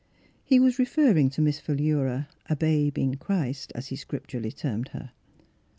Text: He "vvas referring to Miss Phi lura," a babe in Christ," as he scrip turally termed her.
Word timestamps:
He 0.43 0.57
"vvas 0.57 0.79
referring 0.79 1.29
to 1.29 1.41
Miss 1.41 1.59
Phi 1.59 1.73
lura," 1.73 2.27
a 2.49 2.55
babe 2.55 2.97
in 2.97 3.17
Christ," 3.17 3.71
as 3.75 3.89
he 3.89 3.95
scrip 3.95 4.25
turally 4.25 4.51
termed 4.51 4.87
her. 4.93 5.11